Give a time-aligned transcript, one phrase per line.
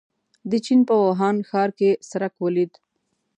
[0.49, 2.73] د چين په ووهان ښار کې څرک ولګېد.